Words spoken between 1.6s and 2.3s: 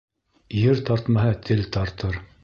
тартыр.